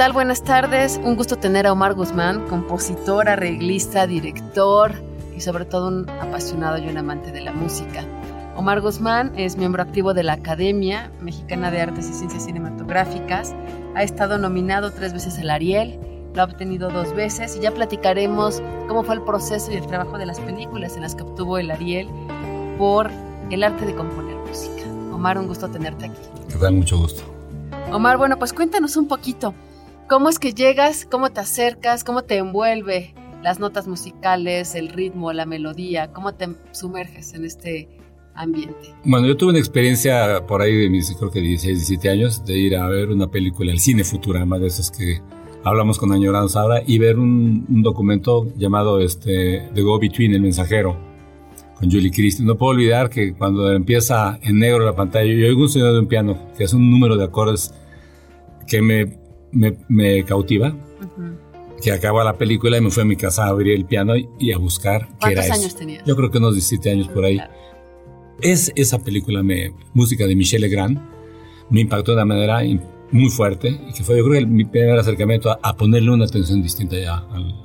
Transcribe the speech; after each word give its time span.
Tal? 0.00 0.14
Buenas 0.14 0.42
tardes. 0.42 0.98
Un 1.04 1.14
gusto 1.14 1.36
tener 1.36 1.66
a 1.66 1.72
Omar 1.72 1.92
Guzmán, 1.92 2.48
compositor, 2.48 3.28
arreglista, 3.28 4.06
director 4.06 4.94
y 5.36 5.42
sobre 5.42 5.66
todo 5.66 5.88
un 5.88 6.08
apasionado 6.08 6.78
y 6.78 6.88
un 6.88 6.96
amante 6.96 7.32
de 7.32 7.42
la 7.42 7.52
música. 7.52 8.02
Omar 8.56 8.80
Guzmán 8.80 9.30
es 9.36 9.58
miembro 9.58 9.82
activo 9.82 10.14
de 10.14 10.22
la 10.22 10.32
Academia 10.32 11.12
Mexicana 11.20 11.70
de 11.70 11.82
Artes 11.82 12.08
y 12.08 12.14
Ciencias 12.14 12.46
Cinematográficas. 12.46 13.54
Ha 13.94 14.02
estado 14.02 14.38
nominado 14.38 14.90
tres 14.90 15.12
veces 15.12 15.38
al 15.38 15.50
Ariel, 15.50 16.00
lo 16.34 16.40
ha 16.40 16.44
obtenido 16.46 16.88
dos 16.88 17.12
veces 17.12 17.54
y 17.58 17.60
ya 17.60 17.70
platicaremos 17.70 18.62
cómo 18.88 19.04
fue 19.04 19.16
el 19.16 19.22
proceso 19.22 19.70
y 19.70 19.74
el 19.74 19.86
trabajo 19.86 20.16
de 20.16 20.24
las 20.24 20.40
películas 20.40 20.96
en 20.96 21.02
las 21.02 21.14
que 21.14 21.24
obtuvo 21.24 21.58
el 21.58 21.70
Ariel 21.70 22.08
por 22.78 23.10
el 23.50 23.62
arte 23.62 23.84
de 23.84 23.94
componer 23.94 24.36
música. 24.48 24.82
Omar, 25.12 25.36
un 25.36 25.46
gusto 25.46 25.68
tenerte 25.68 26.06
aquí. 26.06 26.22
Te 26.48 26.56
da 26.56 26.70
mucho 26.70 26.96
gusto. 26.96 27.22
Omar, 27.92 28.16
bueno, 28.16 28.38
pues 28.38 28.54
cuéntanos 28.54 28.96
un 28.96 29.06
poquito. 29.06 29.52
¿Cómo 30.10 30.28
es 30.28 30.40
que 30.40 30.54
llegas? 30.54 31.06
¿Cómo 31.08 31.30
te 31.30 31.38
acercas? 31.38 32.02
¿Cómo 32.02 32.22
te 32.22 32.36
envuelve 32.38 33.14
las 33.44 33.60
notas 33.60 33.86
musicales, 33.86 34.74
el 34.74 34.88
ritmo, 34.88 35.32
la 35.32 35.46
melodía? 35.46 36.12
¿Cómo 36.12 36.34
te 36.34 36.48
sumerges 36.72 37.32
en 37.34 37.44
este 37.44 37.88
ambiente? 38.34 38.92
Bueno, 39.04 39.28
yo 39.28 39.36
tuve 39.36 39.50
una 39.50 39.60
experiencia 39.60 40.44
por 40.48 40.62
ahí 40.62 40.76
de 40.76 40.90
mis, 40.90 41.14
creo 41.14 41.30
que 41.30 41.38
16, 41.40 41.86
17 41.86 42.10
años, 42.10 42.44
de 42.44 42.58
ir 42.58 42.74
a 42.74 42.88
ver 42.88 43.10
una 43.10 43.28
película, 43.28 43.70
el 43.70 43.78
cine 43.78 44.02
Futurama, 44.02 44.58
de 44.58 44.66
esos 44.66 44.90
que 44.90 45.22
hablamos 45.62 45.96
con 45.96 46.10
añoranza 46.10 46.62
ahora, 46.62 46.82
y 46.84 46.98
ver 46.98 47.16
un, 47.16 47.64
un 47.68 47.82
documento 47.84 48.48
llamado 48.56 48.98
este, 48.98 49.68
The 49.72 49.80
Go 49.80 50.00
Between, 50.00 50.34
El 50.34 50.42
Mensajero, 50.42 50.96
con 51.78 51.88
Julie 51.88 52.10
Christie. 52.10 52.44
No 52.44 52.56
puedo 52.56 52.72
olvidar 52.72 53.10
que 53.10 53.32
cuando 53.34 53.72
empieza 53.72 54.40
en 54.42 54.58
negro 54.58 54.84
la 54.84 54.96
pantalla, 54.96 55.32
yo 55.32 55.46
oigo 55.46 55.62
un 55.62 55.68
sonido 55.68 55.92
de 55.92 56.00
un 56.00 56.08
piano, 56.08 56.36
que 56.58 56.64
es 56.64 56.74
un 56.74 56.90
número 56.90 57.16
de 57.16 57.26
acordes 57.26 57.72
que 58.66 58.82
me 58.82 59.20
me, 59.52 59.76
me 59.88 60.24
cautiva. 60.24 60.74
Que 61.82 61.92
acaba 61.92 62.22
la 62.24 62.36
película 62.36 62.76
y 62.76 62.80
me 62.82 62.90
fui 62.90 63.02
a 63.02 63.06
mi 63.06 63.16
casa 63.16 63.44
a 63.44 63.48
abrir 63.48 63.74
el 63.74 63.86
piano 63.86 64.14
y, 64.16 64.52
a 64.52 64.58
buscar 64.58 65.08
qué 65.18 65.32
era 65.32 65.42
años 65.42 65.74
tenías? 65.74 66.04
Yo 66.04 66.14
creo 66.14 66.30
que 66.30 66.38
unos 66.38 66.54
17 66.54 66.90
años 66.90 67.08
por 67.08 67.24
ahí. 67.24 67.40
Es 68.42 68.72
esa 68.74 68.98
película, 68.98 69.42
me, 69.42 69.72
música 69.94 70.26
de 70.26 70.34
Michel 70.34 70.62
Legrand, 70.62 71.00
me 71.70 71.80
impactó 71.80 72.12
de 72.12 72.16
una 72.16 72.26
manera 72.26 72.60
muy 73.12 73.30
fuerte 73.30 73.80
y 73.88 73.92
que 73.92 74.04
fue 74.04 74.18
yo 74.18 74.24
creo 74.24 74.40
que 74.40 74.46
mi 74.46 74.64
primer 74.64 74.98
acercamiento 74.98 75.58
a, 75.62 75.76
ponerle 75.76 76.10
una 76.10 76.24
atención 76.24 76.62
distinta 76.62 76.96
ya 76.96 77.16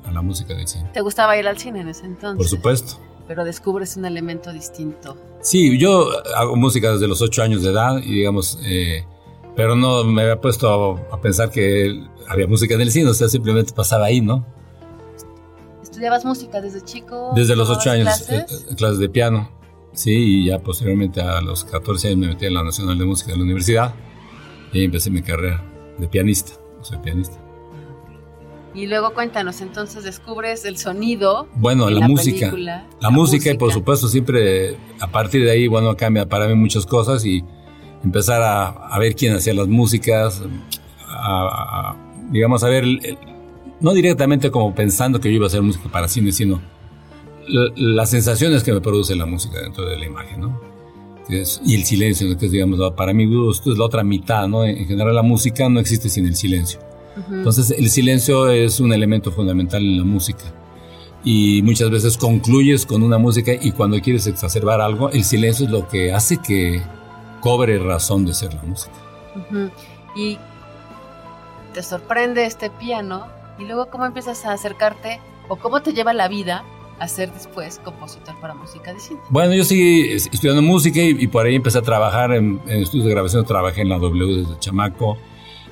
a, 0.04 0.12
la 0.12 0.22
música 0.22 0.54
del 0.54 0.68
cine. 0.68 0.90
¿Te 0.94 1.02
gustaba 1.02 1.38
ir 1.38 1.48
al 1.48 1.58
cine 1.58 1.82
en 1.82 1.90
ese 1.90 2.06
entonces? 2.06 2.38
Por 2.38 2.48
supuesto. 2.48 3.00
Pero 3.28 3.44
descubres 3.44 3.98
un 3.98 4.06
elemento 4.06 4.54
distinto. 4.54 5.18
Sí, 5.42 5.78
yo 5.78 6.10
hago 6.36 6.56
música 6.56 6.94
desde 6.94 7.08
los 7.08 7.22
8 7.22 7.44
años 7.44 7.64
de 7.64 7.72
edad 7.72 7.98
y 7.98 8.14
digamos... 8.14 8.60
Eh, 8.64 9.04
pero 9.56 9.76
no 9.76 10.04
me 10.04 10.22
había 10.22 10.42
puesto 10.42 11.00
a, 11.12 11.22
pensar 11.22 11.50
que 11.50 12.04
había 12.28 12.48
música 12.48 12.76
en 12.76 12.82
el 12.82 12.92
cine, 12.92 13.10
o 13.10 13.14
sea, 13.14 13.30
simplemente 13.30 13.74
pasaba 13.74 14.06
ahí, 14.06 14.22
¿no? 14.22 14.46
¿Estudiabas 15.82 16.26
música 16.26 16.60
desde 16.60 16.82
chico? 16.82 17.32
Desde 17.36 17.56
los 17.56 17.70
8 17.70 17.92
años, 17.92 18.06
clases? 18.06 18.66
Eh, 18.70 18.76
clases 18.76 19.00
de 19.00 19.10
piano, 19.10 19.50
sí, 19.94 20.12
y 20.14 20.46
ya 20.48 20.60
posteriormente 20.60 21.22
a 21.22 21.42
los 21.42 21.64
14 21.64 22.10
años 22.10 22.20
me 22.20 22.28
metí 22.28 22.46
en 22.46 22.54
la 22.54 22.64
Nacional 22.64 22.98
de 22.98 23.06
Música 23.06 23.32
de 23.32 23.38
la 23.38 23.44
universidad 23.44 23.94
y 24.74 24.80
ahí 24.80 24.86
empecé 24.86 25.10
mi 25.10 25.22
carrera 25.22 25.64
de 25.98 26.08
pianista, 26.08 26.54
soy 26.82 26.98
pianista. 26.98 27.38
Y 28.74 28.88
luego 28.88 29.14
cuéntanos, 29.14 29.62
entonces 29.62 30.04
descubres 30.04 30.66
el 30.66 30.78
sonido. 30.78 31.48
Bueno, 31.56 31.90
la, 31.90 32.10
música. 32.10 32.52
la, 32.58 32.86
la, 33.00 33.10
música, 33.10 33.50
y 33.50 33.58
por 33.58 33.72
supuesto 33.72 34.10
siempre 34.10 34.76
a 35.00 35.10
partir 35.10 35.46
de 35.46 35.52
ahí, 35.52 35.70
bueno, 35.70 35.96
cambia 35.96 36.28
para 36.28 36.50
mí 36.50 36.56
muchas 36.56 36.86
cosas 36.86 37.24
y 37.24 37.42
empezar 38.06 38.42
a, 38.42 38.98
ver 39.00 39.16
quién 39.16 39.36
hacía 39.36 39.54
las 39.54 39.68
músicas, 39.68 40.42
a, 41.08 41.96
digamos, 42.32 42.64
a 42.64 42.70
ver, 42.70 42.86
no 43.82 43.94
directamente 43.94 44.52
como 44.52 44.74
pensando 44.74 45.20
que 45.20 45.30
yo 45.30 45.36
iba 45.36 45.46
a 45.46 45.48
hacer 45.48 45.62
música 45.62 45.90
para 45.92 46.08
cine, 46.08 46.32
sino 46.32 46.62
las 47.48 48.10
sensaciones 48.10 48.64
que 48.64 48.72
me 48.72 48.82
produce 48.82 49.16
la 49.16 49.26
música 49.26 49.60
dentro 49.62 49.86
de 49.86 49.98
la 49.98 50.06
imagen, 50.06 50.42
¿no? 50.42 50.76
y 51.28 51.74
el 51.74 51.84
silencio, 51.84 52.38
que 52.38 52.46
es, 52.46 52.52
digamos, 52.52 52.80
para 52.94 53.12
mí 53.12 53.26
gusto 53.26 53.72
es 53.72 53.80
la 53.80 53.86
otra 53.86 54.04
mitad, 54.04 54.48
¿no? 54.48 54.64
En 54.64 54.86
general 54.86 55.16
la 55.16 55.24
música 55.24 55.68
no 55.70 55.80
existe 55.80 56.08
sin 56.08 56.28
el 56.28 56.36
silencio. 56.36 56.80
Entonces 57.32 57.72
el 57.72 57.90
silencio 57.90 58.48
es 58.52 58.80
un 58.80 58.94
elemento 58.94 59.32
fundamental 59.32 59.82
en 59.82 59.98
la 59.98 60.04
música. 60.04 60.44
Y 61.24 61.64
muchas 61.64 61.90
veces 61.90 62.16
concluyes 62.16 62.86
con 62.86 63.02
una 63.02 63.18
música 63.18 63.54
y 63.60 63.72
cuando 63.72 64.00
quieres 64.02 64.28
exacerbar 64.28 64.82
algo, 64.82 65.10
el 65.10 65.24
silencio 65.24 65.66
es 65.66 65.72
lo 65.72 65.88
que 65.88 66.14
hace 66.14 66.38
que, 66.38 66.84
cobre 67.42 67.78
razón 67.80 68.26
de 68.26 68.34
ser 68.34 68.54
la 68.54 68.64
música. 68.64 68.96
Y 70.16 70.38
te 71.74 71.84
sorprende 71.84 72.46
este 72.46 72.70
piano 72.70 73.28
y 73.60 73.66
luego 73.66 73.90
cómo 73.90 74.06
empiezas 74.06 74.46
a 74.46 74.54
acercarte 74.54 75.20
o 75.50 75.58
cómo 75.58 75.82
te 75.82 75.94
lleva 75.94 76.14
la 76.14 76.28
vida 76.28 76.64
a 77.00 77.08
ser 77.08 77.32
después 77.34 77.80
compositor 77.84 78.40
para 78.40 78.54
música 78.54 78.94
de 78.94 79.00
cine. 79.00 79.20
Bueno, 79.30 79.54
yo 79.54 79.64
seguí 79.66 80.14
estudiando 80.14 80.62
música 80.62 81.02
y, 81.02 81.28
por 81.28 81.46
ahí 81.46 81.56
empecé 81.56 81.80
a 81.80 81.82
trabajar 81.82 82.32
en, 82.32 82.62
estudios 82.68 83.06
de 83.06 83.12
grabación, 83.12 83.46
trabajé 83.46 83.82
en 83.82 83.90
la 83.90 84.00
W 84.00 84.38
desde 84.38 84.58
chamaco 84.60 85.18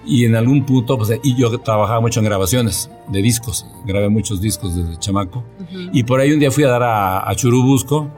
y 0.05 0.25
en 0.25 0.35
algún 0.35 0.65
punto, 0.65 0.97
pues, 0.97 1.17
y 1.23 1.35
yo 1.35 1.57
trabajaba 1.59 2.01
mucho 2.01 2.19
en 2.19 2.25
grabaciones 2.25 2.91
de 3.07 3.21
discos, 3.21 3.65
grabé 3.85 4.09
muchos 4.09 4.41
discos 4.41 4.75
desde 4.75 4.99
chamaco. 4.99 5.45
Y 5.93 6.03
por 6.03 6.19
ahí 6.19 6.33
un 6.33 6.39
día 6.39 6.51
fui 6.51 6.65
a 6.65 6.69
dar 6.69 6.83
a, 6.83 7.29
a 7.29 7.35
Churubusco 7.35 8.09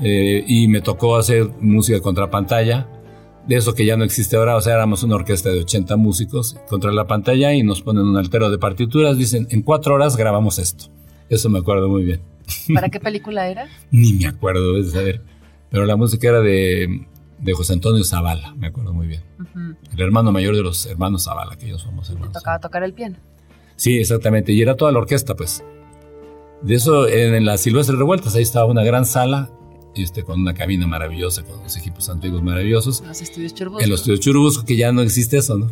eh, 0.00 0.44
y 0.46 0.68
me 0.68 0.80
tocó 0.80 1.16
hacer 1.16 1.50
música 1.60 2.00
contra 2.00 2.30
pantalla, 2.30 2.88
de 3.46 3.56
eso 3.56 3.74
que 3.74 3.84
ya 3.84 3.96
no 3.96 4.04
existe 4.04 4.36
ahora, 4.36 4.56
o 4.56 4.60
sea, 4.60 4.74
éramos 4.74 5.02
una 5.02 5.16
orquesta 5.16 5.50
de 5.50 5.60
80 5.60 5.96
músicos 5.96 6.56
contra 6.68 6.92
la 6.92 7.06
pantalla 7.06 7.52
y 7.52 7.62
nos 7.62 7.82
ponen 7.82 8.04
un 8.04 8.16
altero 8.16 8.50
de 8.50 8.58
partituras, 8.58 9.18
dicen, 9.18 9.46
en 9.50 9.62
cuatro 9.62 9.94
horas 9.94 10.16
grabamos 10.16 10.58
esto. 10.58 10.86
Eso 11.28 11.48
me 11.48 11.58
acuerdo 11.58 11.88
muy 11.88 12.04
bien. 12.04 12.20
¿Para 12.74 12.88
qué 12.88 13.00
película 13.00 13.48
era? 13.48 13.68
Ni 13.90 14.14
me 14.14 14.26
acuerdo, 14.26 14.74
de 14.74 14.90
saber. 14.90 15.22
Pero 15.70 15.84
la 15.86 15.96
música 15.96 16.28
era 16.28 16.40
de, 16.40 17.06
de 17.38 17.52
José 17.52 17.74
Antonio 17.74 18.04
Zavala, 18.04 18.54
me 18.54 18.68
acuerdo 18.68 18.92
muy 18.92 19.06
bien. 19.06 19.22
El 19.92 20.00
hermano 20.00 20.32
mayor 20.32 20.56
de 20.56 20.62
los 20.62 20.86
hermanos 20.86 21.24
Zavala, 21.24 21.56
que 21.56 21.66
ellos 21.66 21.82
somos 21.82 22.08
hermanos. 22.08 22.32
¿Te 22.32 22.38
tocaba 22.38 22.60
tocar 22.60 22.82
el 22.82 22.94
piano? 22.94 23.16
Sí, 23.76 23.98
exactamente. 23.98 24.52
Y 24.52 24.62
era 24.62 24.76
toda 24.76 24.92
la 24.92 24.98
orquesta, 24.98 25.34
pues. 25.34 25.64
De 26.62 26.74
eso, 26.74 27.08
en, 27.08 27.34
en 27.34 27.44
las 27.44 27.60
Silvestres 27.60 27.98
Revueltas, 27.98 28.34
ahí 28.36 28.42
estaba 28.42 28.66
una 28.66 28.84
gran 28.84 29.04
sala 29.04 29.50
este, 29.96 30.22
con 30.22 30.40
una 30.40 30.54
cabina 30.54 30.86
maravillosa, 30.86 31.42
con 31.42 31.62
los 31.62 31.76
equipos 31.76 32.08
antiguos 32.08 32.42
maravillosos. 32.42 33.00
En 33.00 33.08
los 33.08 33.22
estudios 33.22 33.54
Churubusco. 33.54 33.84
En 33.84 33.90
los 33.90 34.00
estudios 34.00 34.20
Churubusco, 34.20 34.64
que 34.64 34.76
ya 34.76 34.92
no 34.92 35.02
existe 35.02 35.38
eso, 35.38 35.56
¿no? 35.56 35.70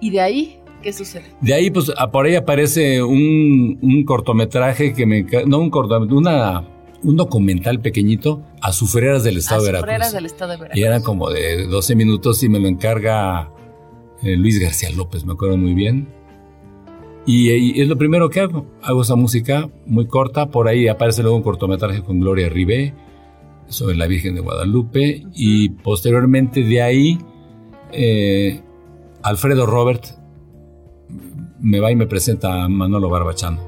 ¿Y 0.00 0.10
de 0.10 0.20
ahí 0.20 0.58
qué 0.82 0.92
sucede? 0.92 1.24
De 1.40 1.54
ahí, 1.54 1.70
pues, 1.70 1.90
por 2.12 2.26
ahí 2.26 2.34
aparece 2.34 3.02
un, 3.02 3.78
un 3.80 4.04
cortometraje 4.04 4.92
que 4.92 5.06
me... 5.06 5.26
No, 5.46 5.58
un 5.58 5.70
cortometraje, 5.70 6.14
una, 6.14 6.64
un 7.02 7.16
documental 7.16 7.80
pequeñito, 7.80 8.42
Azufereras 8.60 9.24
del 9.24 9.38
Estado 9.38 9.62
de 9.64 9.72
Veracruz. 9.72 10.12
del 10.12 10.26
Estado 10.26 10.52
de 10.52 10.56
Veracruz. 10.58 10.80
Y 10.80 10.84
era 10.84 11.00
como 11.00 11.30
de 11.30 11.66
12 11.66 11.94
minutos 11.96 12.42
y 12.42 12.48
me 12.48 12.58
lo 12.58 12.68
encarga 12.68 13.50
eh, 14.22 14.36
Luis 14.36 14.58
García 14.58 14.90
López, 14.90 15.24
me 15.24 15.32
acuerdo 15.32 15.56
muy 15.56 15.74
bien. 15.74 16.08
Y, 17.26 17.80
es 17.80 17.88
lo 17.88 17.96
primero 17.96 18.28
que 18.30 18.40
hago. 18.40 18.66
Hago 18.82 19.02
esa 19.02 19.16
música 19.16 19.68
muy 19.86 20.06
corta. 20.06 20.50
Por 20.50 20.68
ahí 20.68 20.88
aparece 20.88 21.22
luego 21.22 21.36
un 21.36 21.42
cortometraje 21.42 22.02
con 22.02 22.20
Gloria 22.20 22.48
Ribé 22.48 22.94
sobre 23.68 23.96
la 23.96 24.06
Virgen 24.06 24.34
de 24.34 24.40
Guadalupe. 24.40 25.24
Y 25.34 25.70
posteriormente 25.70 26.62
de 26.62 26.82
ahí, 26.82 27.18
eh, 27.92 28.60
Alfredo 29.22 29.66
Robert 29.66 30.04
me 31.60 31.80
va 31.80 31.90
y 31.90 31.96
me 31.96 32.06
presenta 32.06 32.64
a 32.64 32.68
Manolo 32.68 33.08
Barbachano 33.08 33.60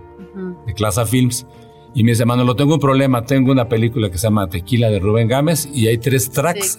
de 0.66 0.74
Clasa 0.74 1.06
Films. 1.06 1.46
Y 1.94 2.04
me 2.04 2.10
dice, 2.10 2.26
lo 2.26 2.56
tengo 2.56 2.74
un 2.74 2.80
problema, 2.80 3.24
tengo 3.24 3.50
una 3.52 3.70
película 3.70 4.10
que 4.10 4.18
se 4.18 4.26
llama 4.26 4.50
Tequila 4.50 4.90
de 4.90 4.98
Rubén 4.98 5.28
Gámez 5.28 5.66
y 5.72 5.86
hay 5.86 5.96
tres 5.96 6.30
tracks 6.30 6.78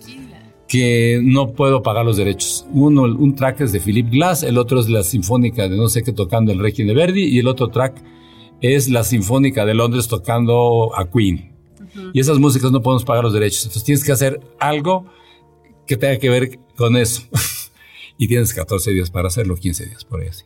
que 0.68 1.19
no 1.24 1.54
puedo 1.54 1.81
pagar 1.81 2.06
los 2.06 2.18
derechos. 2.18 2.66
Uno, 2.72 3.04
un 3.04 3.36
track 3.36 3.62
es 3.62 3.72
de 3.72 3.80
Philip 3.80 4.10
Glass, 4.10 4.44
el 4.44 4.58
otro 4.58 4.80
es 4.80 4.90
la 4.90 5.04
Sinfónica 5.04 5.69
de 5.69 5.78
no 5.78 5.88
sé 5.88 6.04
qué 6.04 6.12
tocando 6.12 6.52
el 6.52 6.60
Requiem 6.60 6.88
de 6.88 6.94
Verdi 6.94 7.24
y 7.24 7.40
el 7.40 7.48
otro 7.48 7.69
track 7.69 8.02
es 8.62 8.90
la 8.90 9.04
Sinfónica 9.04 9.66
de 9.66 9.74
Londres 9.74 10.08
tocando 10.08 10.92
a 10.96 11.10
Queen. 11.10 11.56
Y 12.14 12.19
esas 12.19 12.38
músicas 12.38 12.72
no 12.72 12.81
podemos 12.81 13.06
pagar 13.06 13.24
los 13.24 13.34
derechos. 13.34 13.64
Entonces 13.64 13.84
tienes 13.84 14.04
que 14.04 14.12
hacer 14.12 14.40
algo 14.60 15.06
que 15.88 15.98
tenga 15.98 16.18
que 16.19 16.30
ver 16.30 16.60
con 16.75 16.96
eso. 16.96 17.24
y 18.18 18.28
tienes 18.28 18.54
14 18.54 18.92
días 18.92 19.10
para 19.10 19.28
hacerlo, 19.28 19.56
15 19.56 19.86
días 19.86 20.06
por 20.06 20.22
ahí 20.22 20.28
así. 20.28 20.46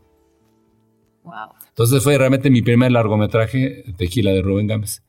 Wow. 1.23 1.33
Entonces 1.69 2.03
fue 2.03 2.17
realmente 2.17 2.49
mi 2.49 2.61
primer 2.61 2.91
largometraje, 2.91 3.85
Tequila 3.97 4.31
de 4.31 4.41
Rubén 4.41 4.67
Gámez. 4.67 5.03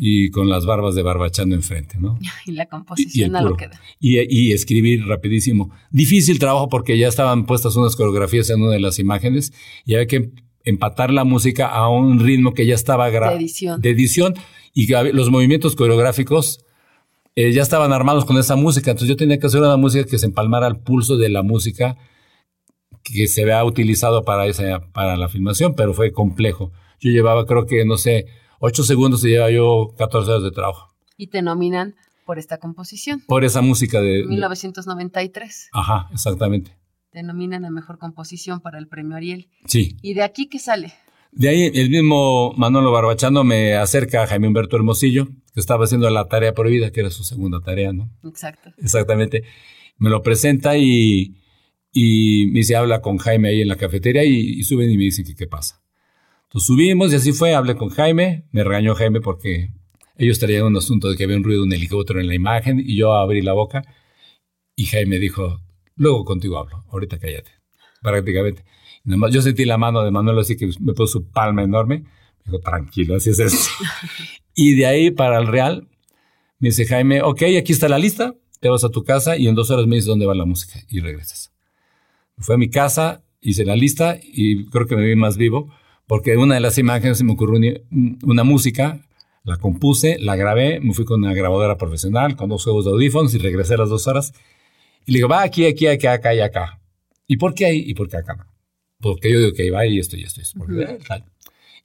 Y 0.00 0.30
con 0.30 0.48
las 0.48 0.64
barbas 0.64 0.94
de 0.94 1.02
barbachando 1.02 1.56
enfrente, 1.56 1.98
¿no? 1.98 2.18
Y 2.46 2.52
la 2.52 2.66
composición 2.66 3.34
a 3.34 3.42
lo 3.42 3.56
que 3.56 3.66
da. 3.66 3.80
Y, 3.98 4.20
y, 4.20 4.52
escribir 4.52 5.04
rapidísimo. 5.06 5.70
Difícil 5.90 6.38
trabajo 6.38 6.68
porque 6.68 6.96
ya 6.96 7.08
estaban 7.08 7.46
puestas 7.46 7.74
unas 7.74 7.96
coreografías 7.96 8.48
en 8.50 8.62
una 8.62 8.72
de 8.72 8.80
las 8.80 9.00
imágenes 9.00 9.52
y 9.84 9.94
había 9.94 10.06
que 10.06 10.30
empatar 10.64 11.12
la 11.12 11.24
música 11.24 11.66
a 11.66 11.88
un 11.88 12.20
ritmo 12.20 12.54
que 12.54 12.66
ya 12.66 12.74
estaba 12.74 13.10
de 13.10 13.18
edición. 13.34 13.80
de 13.80 13.90
edición 13.90 14.34
y 14.74 14.86
los 15.12 15.30
movimientos 15.30 15.74
coreográficos 15.74 16.64
eh, 17.34 17.52
ya 17.52 17.62
estaban 17.62 17.92
armados 17.92 18.24
con 18.24 18.36
esa 18.38 18.56
música. 18.56 18.90
Entonces 18.90 19.08
yo 19.08 19.16
tenía 19.16 19.38
que 19.38 19.46
hacer 19.46 19.60
una 19.60 19.76
música 19.76 20.04
que 20.04 20.18
se 20.18 20.26
empalmara 20.26 20.66
al 20.66 20.80
pulso 20.80 21.16
de 21.16 21.28
la 21.28 21.42
música 21.42 21.96
que 23.02 23.26
se 23.28 23.42
había 23.42 23.64
utilizado 23.64 24.24
para, 24.24 24.46
esa, 24.46 24.80
para 24.92 25.16
la 25.16 25.28
filmación, 25.28 25.74
pero 25.74 25.94
fue 25.94 26.12
complejo. 26.12 26.72
Yo 27.00 27.10
llevaba, 27.10 27.46
creo 27.46 27.66
que, 27.66 27.84
no 27.84 27.96
sé, 27.96 28.26
ocho 28.58 28.82
segundos 28.82 29.24
y 29.24 29.28
llevaba 29.28 29.50
yo 29.50 29.94
14 29.96 30.30
horas 30.30 30.42
de 30.42 30.50
trabajo. 30.50 30.94
Y 31.16 31.28
te 31.28 31.42
nominan 31.42 31.94
por 32.24 32.38
esta 32.38 32.58
composición. 32.58 33.22
Por 33.26 33.44
esa 33.44 33.62
música 33.62 34.00
de... 34.00 34.24
1993. 34.26 35.70
Ajá, 35.72 36.08
exactamente. 36.12 36.76
Te 37.10 37.22
nominan 37.22 37.64
a 37.64 37.70
Mejor 37.70 37.98
Composición 37.98 38.60
para 38.60 38.78
el 38.78 38.86
Premio 38.86 39.16
Ariel. 39.16 39.48
Sí. 39.66 39.96
¿Y 40.02 40.14
de 40.14 40.22
aquí 40.22 40.46
qué 40.48 40.58
sale? 40.58 40.92
De 41.32 41.48
ahí 41.48 41.70
el 41.74 41.90
mismo 41.90 42.52
Manolo 42.54 42.90
Barbachano 42.92 43.44
me 43.44 43.74
acerca 43.74 44.22
a 44.22 44.26
Jaime 44.26 44.48
Humberto 44.48 44.76
Hermosillo, 44.76 45.28
que 45.54 45.60
estaba 45.60 45.84
haciendo 45.84 46.08
la 46.10 46.26
tarea 46.26 46.52
prohibida, 46.52 46.90
que 46.90 47.00
era 47.00 47.10
su 47.10 47.24
segunda 47.24 47.60
tarea, 47.60 47.92
¿no? 47.92 48.10
Exacto. 48.24 48.70
Exactamente. 48.78 49.44
Me 49.98 50.10
lo 50.10 50.22
presenta 50.22 50.76
y, 50.76 51.36
y 51.92 52.46
me 52.48 52.60
dice, 52.60 52.76
habla 52.76 53.00
con 53.00 53.18
Jaime 53.18 53.48
ahí 53.48 53.62
en 53.62 53.68
la 53.68 53.76
cafetería 53.76 54.24
y, 54.24 54.62
suben 54.64 54.90
y 54.90 54.96
me 54.96 55.04
dicen 55.04 55.24
que 55.24 55.34
qué 55.34 55.46
pasa. 55.46 55.82
Entonces 56.48 56.66
subimos 56.66 57.12
y 57.12 57.16
así 57.16 57.32
fue, 57.32 57.54
hablé 57.54 57.76
con 57.76 57.90
Jaime, 57.90 58.46
me 58.52 58.64
regañó 58.64 58.94
Jaime 58.94 59.20
porque 59.20 59.72
ellos 60.16 60.38
traían 60.38 60.64
un 60.64 60.76
asunto 60.76 61.08
de 61.08 61.16
que 61.16 61.24
había 61.24 61.36
un 61.36 61.44
ruido 61.44 61.60
de 61.60 61.66
un 61.66 61.72
helicóptero 61.72 62.20
en 62.20 62.26
la 62.26 62.34
imagen 62.34 62.80
y 62.80 62.96
yo 62.96 63.14
abrí 63.14 63.42
la 63.42 63.52
boca 63.52 63.82
y 64.74 64.86
Jaime 64.86 65.18
dijo, 65.18 65.60
luego 65.96 66.24
contigo 66.24 66.58
hablo, 66.58 66.84
ahorita 66.90 67.18
cállate, 67.18 67.50
prácticamente 68.02 68.64
yo 69.30 69.42
sentí 69.42 69.64
la 69.64 69.78
mano 69.78 70.02
de 70.02 70.10
Manuel 70.10 70.38
así 70.38 70.56
que 70.56 70.68
me 70.80 70.92
puso 70.92 71.18
su 71.18 71.30
palma 71.30 71.62
enorme. 71.62 72.00
Me 72.44 72.52
dijo, 72.52 72.58
tranquilo, 72.60 73.16
así 73.16 73.30
es 73.30 73.38
esto. 73.38 73.70
y 74.54 74.74
de 74.74 74.86
ahí 74.86 75.10
para 75.10 75.38
el 75.38 75.46
Real, 75.46 75.88
me 76.58 76.68
dice 76.68 76.86
Jaime, 76.86 77.22
ok, 77.22 77.42
aquí 77.58 77.72
está 77.72 77.88
la 77.88 77.98
lista, 77.98 78.34
te 78.60 78.68
vas 78.68 78.84
a 78.84 78.90
tu 78.90 79.04
casa 79.04 79.36
y 79.36 79.48
en 79.48 79.54
dos 79.54 79.70
horas 79.70 79.86
me 79.86 79.96
dices 79.96 80.06
dónde 80.06 80.26
va 80.26 80.34
la 80.34 80.44
música 80.44 80.80
y 80.88 81.00
regresas. 81.00 81.52
Fue 82.38 82.54
a 82.54 82.58
mi 82.58 82.70
casa, 82.70 83.24
hice 83.40 83.64
la 83.64 83.76
lista 83.76 84.18
y 84.22 84.66
creo 84.66 84.86
que 84.86 84.96
me 84.96 85.04
vi 85.04 85.16
más 85.16 85.36
vivo 85.36 85.72
porque 86.08 86.36
una 86.36 86.54
de 86.54 86.60
las 86.60 86.76
imágenes 86.78 87.18
se 87.18 87.24
me 87.24 87.32
ocurrió 87.32 87.80
una 88.24 88.42
música, 88.42 89.06
la 89.44 89.56
compuse, 89.58 90.18
la 90.18 90.34
grabé, 90.34 90.80
me 90.80 90.92
fui 90.92 91.04
con 91.04 91.22
una 91.22 91.32
grabadora 91.32 91.78
profesional, 91.78 92.34
con 92.34 92.48
dos 92.48 92.64
juegos 92.64 92.84
de 92.86 92.90
audífonos 92.90 93.32
y 93.34 93.38
regresé 93.38 93.74
a 93.74 93.78
las 93.78 93.88
dos 93.88 94.08
horas. 94.08 94.32
Y 95.06 95.12
le 95.12 95.18
digo, 95.18 95.28
va 95.28 95.42
aquí, 95.42 95.64
aquí, 95.64 95.86
aquí, 95.86 96.08
acá 96.08 96.34
y 96.34 96.40
acá. 96.40 96.80
¿Y 97.28 97.36
por 97.36 97.54
qué 97.54 97.66
ahí 97.66 97.84
y 97.86 97.94
por 97.94 98.08
qué 98.08 98.16
acá? 98.16 98.48
porque 99.00 99.30
yo 99.30 99.38
digo 99.38 99.52
que 99.52 99.66
iba 99.66 99.84
y 99.86 99.98
esto 99.98 100.16
y 100.16 100.24
esto 100.24 100.40
y 100.40 100.42
esto. 100.42 100.58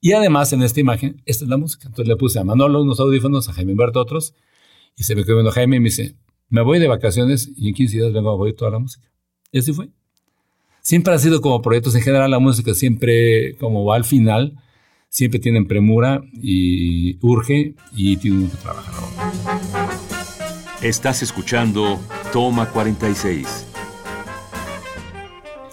Y 0.02 0.12
además 0.14 0.52
en 0.52 0.64
esta 0.64 0.80
imagen, 0.80 1.22
esta 1.25 1.46
es 1.46 1.50
la 1.50 1.58
música. 1.58 1.88
Entonces 1.88 2.08
le 2.08 2.16
puse 2.18 2.40
a 2.40 2.44
Manolo 2.44 2.81
unos 2.81 3.00
audífonos, 3.00 3.48
a 3.48 3.54
Jaime 3.54 3.72
Humberto 3.72 4.02
otros, 4.02 4.34
y 4.98 5.04
se 5.04 5.16
me 5.16 5.24
quedó 5.24 5.36
viendo 5.36 5.52
Jaime 5.52 5.78
y 5.78 5.80
me 5.80 5.86
dice, 5.86 6.16
me 6.50 6.62
voy 6.62 6.80
de 6.80 6.88
vacaciones 6.88 7.52
y 7.56 7.70
en 7.70 7.74
15 7.74 7.98
días 7.98 8.14
vengo 8.14 8.30
a 8.30 8.36
oír 8.36 8.56
toda 8.56 8.72
la 8.72 8.80
música. 8.80 9.10
Y 9.52 9.60
así 9.60 9.72
fue. 9.72 9.90
Siempre 10.85 11.13
ha 11.13 11.18
sido 11.18 11.39
como 11.39 11.62
proyectos 11.62 11.95
en 11.95 12.01
general, 12.01 12.30
la 12.30 12.39
música 12.39 12.74
siempre, 12.74 13.56
como 13.57 13.85
va 13.85 13.95
al 13.95 14.03
final, 14.03 14.62
siempre 15.07 15.39
tienen 15.39 15.65
premura 15.65 16.21
y 16.33 17.18
urge 17.25 17.74
y 17.95 18.18
tienen 18.18 18.50
que 18.50 18.57
trabajar. 18.57 18.94
Estás 20.81 21.24
escuchando 21.24 22.01
Toma 22.33 22.69
46 22.69 23.68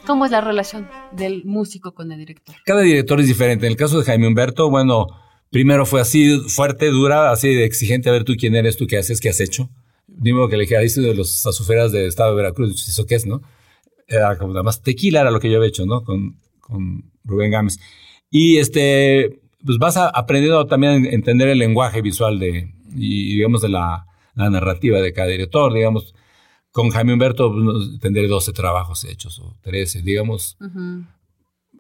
¿Cómo 0.06 0.26
es 0.26 0.30
la 0.30 0.40
relación 0.42 0.88
del 1.10 1.44
músico 1.44 1.92
con 1.92 2.12
el 2.12 2.18
director? 2.20 2.54
Cada 2.64 2.82
director 2.82 3.18
es 3.18 3.26
diferente. 3.26 3.66
En 3.66 3.72
el 3.72 3.76
caso 3.76 3.98
de 3.98 4.04
Jaime 4.04 4.28
Humberto, 4.28 4.70
bueno, 4.70 5.08
primero 5.50 5.86
fue 5.86 6.00
así 6.00 6.38
fuerte, 6.46 6.86
dura, 6.86 7.32
así 7.32 7.52
de 7.52 7.64
exigente, 7.64 8.10
a 8.10 8.12
ver 8.12 8.22
tú 8.22 8.34
quién 8.38 8.54
eres, 8.54 8.76
tú 8.76 8.86
qué 8.86 8.98
haces, 8.98 9.20
qué 9.20 9.30
has 9.30 9.40
hecho. 9.40 9.70
Dime 10.06 10.48
que 10.48 10.56
le 10.56 10.62
dije, 10.62 10.78
dice 10.78 11.00
de 11.00 11.16
los 11.16 11.44
azuferas 11.48 11.90
del 11.90 12.06
estado 12.06 12.30
de 12.30 12.36
Veracruz, 12.36 12.88
¿eso 12.88 13.06
qué 13.06 13.16
es, 13.16 13.26
no? 13.26 13.42
Era 14.10 14.36
como 14.36 14.52
nada 14.52 14.64
más 14.64 14.82
tequila 14.82 15.22
era 15.22 15.30
lo 15.30 15.40
que 15.40 15.50
yo 15.50 15.56
había 15.56 15.68
hecho, 15.68 15.86
¿no? 15.86 16.04
Con, 16.04 16.36
con 16.60 17.10
Rubén 17.24 17.50
Gámez. 17.50 17.78
Y 18.28 18.58
este, 18.58 19.40
pues 19.64 19.78
vas 19.78 19.96
aprendiendo 19.96 20.66
también 20.66 21.06
a 21.06 21.08
entender 21.08 21.48
el 21.48 21.58
lenguaje 21.58 22.02
visual 22.02 22.38
de, 22.38 22.74
y 22.94 23.36
digamos, 23.36 23.62
de 23.62 23.70
la, 23.70 24.06
la 24.34 24.50
narrativa 24.50 25.00
de 25.00 25.12
cada 25.12 25.28
director, 25.28 25.72
digamos 25.72 26.14
con 26.72 26.90
Jaime 26.90 27.12
Humberto 27.12 27.52
pues, 27.52 27.98
tendré 28.00 28.26
12 28.28 28.52
trabajos 28.52 29.04
hechos 29.04 29.38
o 29.40 29.56
13, 29.62 30.02
digamos. 30.02 30.56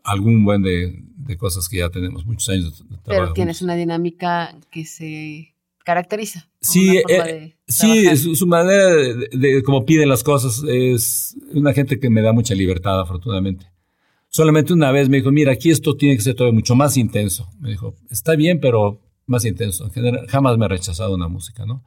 Algún 0.02 0.44
buen 0.44 0.62
de, 0.62 1.04
cosas 1.36 1.68
que 1.68 1.78
ya 1.78 1.90
tenemos 1.90 2.24
muchos 2.24 2.48
años 2.48 2.78
de, 2.78 2.96
trabajo. 2.98 3.04
Pero 3.04 3.32
tienes 3.34 3.62
una 3.62 3.74
dinámica 3.74 4.56
que 4.70 4.84
se 4.84 5.49
caracteriza. 5.84 6.48
Sí, 6.60 7.02
eh, 7.08 7.56
sí, 7.66 8.16
su, 8.16 8.46
manera 8.46 8.86
de, 8.86 9.28
de, 9.32 9.62
como 9.62 9.84
pide 9.84 10.06
las 10.06 10.22
cosas 10.22 10.62
es 10.68 11.36
una 11.52 11.72
gente 11.72 11.98
que 11.98 12.10
me 12.10 12.22
da 12.22 12.32
mucha 12.32 12.54
libertad, 12.54 13.00
afortunadamente. 13.00 13.66
Solamente 14.28 14.72
una 14.72 14.92
vez 14.92 15.08
me 15.08 15.16
dijo, 15.16 15.32
mira, 15.32 15.52
aquí 15.52 15.70
esto 15.70 15.96
tiene 15.96 16.16
que 16.16 16.22
ser 16.22 16.34
todavía 16.34 16.54
mucho 16.54 16.76
más 16.76 16.96
intenso. 16.96 17.48
Me 17.58 17.70
dijo, 17.70 17.96
está 18.10 18.36
bien, 18.36 18.60
pero 18.60 19.00
más 19.26 19.44
intenso. 19.44 19.84
En 19.84 19.90
general, 19.90 20.26
jamás 20.28 20.56
me 20.58 20.66
ha 20.66 20.68
rechazado 20.68 21.14
una 21.14 21.28
música, 21.28 21.66
¿no? 21.66 21.82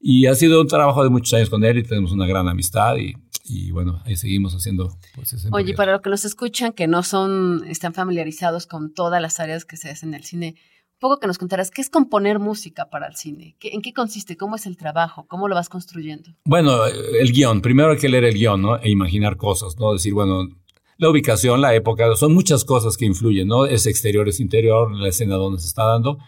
Y 0.00 0.26
ha 0.26 0.34
sido 0.34 0.60
un 0.60 0.66
trabajo 0.66 1.02
de 1.02 1.10
muchos 1.10 1.32
años 1.34 1.50
con 1.50 1.64
él 1.64 1.78
y 1.78 1.82
tenemos 1.82 2.12
una 2.12 2.26
gran 2.26 2.48
amistad 2.48 2.96
y, 2.96 3.14
y 3.44 3.70
bueno, 3.70 4.02
ahí 4.04 4.16
seguimos 4.16 4.54
haciendo 4.54 4.96
pues 5.14 5.32
ese 5.32 5.48
Oye, 5.52 5.74
para 5.74 5.92
los 5.92 6.00
que 6.02 6.10
nos 6.10 6.24
escuchan, 6.24 6.72
que 6.72 6.86
no 6.86 7.02
son, 7.02 7.64
están 7.68 7.94
familiarizados 7.94 8.66
con 8.66 8.92
todas 8.92 9.22
las 9.22 9.40
áreas 9.40 9.64
que 9.64 9.76
se 9.76 9.90
hacen 9.90 10.10
en 10.10 10.14
el 10.14 10.24
cine, 10.24 10.56
poco 10.98 11.18
que 11.18 11.26
nos 11.26 11.38
contarás, 11.38 11.70
¿qué 11.70 11.80
es 11.80 11.90
componer 11.90 12.38
música 12.38 12.88
para 12.90 13.06
el 13.06 13.16
cine? 13.16 13.56
¿En 13.60 13.82
qué 13.82 13.92
consiste? 13.92 14.36
¿Cómo 14.36 14.56
es 14.56 14.66
el 14.66 14.76
trabajo? 14.76 15.26
¿Cómo 15.28 15.48
lo 15.48 15.54
vas 15.54 15.68
construyendo? 15.68 16.30
Bueno, 16.44 16.86
el 16.86 17.32
guion. 17.32 17.60
Primero 17.60 17.92
hay 17.92 17.98
que 17.98 18.08
leer 18.08 18.24
el 18.24 18.34
guion, 18.34 18.62
¿no? 18.62 18.76
E 18.78 18.90
imaginar 18.90 19.36
cosas, 19.36 19.76
¿no? 19.78 19.92
Decir, 19.92 20.14
bueno, 20.14 20.48
la 20.96 21.10
ubicación, 21.10 21.60
la 21.60 21.74
época, 21.74 22.14
son 22.16 22.32
muchas 22.34 22.64
cosas 22.64 22.96
que 22.96 23.04
influyen, 23.04 23.48
¿no? 23.48 23.66
Es 23.66 23.86
exterior, 23.86 24.28
es 24.28 24.40
interior, 24.40 24.94
la 24.94 25.08
escena 25.08 25.34
donde 25.36 25.60
se 25.60 25.66
está 25.66 25.84
dando 25.84 26.18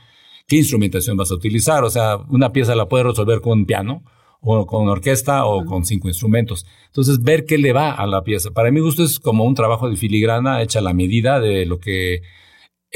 qué 0.47 0.57
instrumentación 0.57 1.17
vas 1.17 1.31
a 1.31 1.35
utilizar. 1.35 1.85
O 1.85 1.91
sea, 1.91 2.19
una 2.29 2.53
pieza 2.53 2.75
la 2.75 2.89
puedes 2.89 3.07
resolver 3.07 3.41
con 3.41 3.61
un 3.61 3.67
piano 3.67 4.03
o 4.41 4.67
con 4.67 4.89
orquesta 4.89 5.45
o 5.45 5.65
con 5.65 5.85
cinco 5.85 6.09
instrumentos. 6.09 6.67
Entonces, 6.87 7.23
ver 7.23 7.45
qué 7.45 7.59
le 7.59 7.73
va 7.73 7.93
a 7.93 8.07
la 8.07 8.23
pieza. 8.23 8.51
Para 8.51 8.71
mi 8.71 8.81
gusto 8.81 9.03
es 9.03 9.19
como 9.19 9.45
un 9.45 9.55
trabajo 9.55 9.89
de 9.89 9.97
filigrana 9.97 10.63
hecha 10.63 10.79
a 10.79 10.83
la 10.83 10.95
medida 10.95 11.41
de 11.41 11.67
lo 11.67 11.79
que 11.79 12.23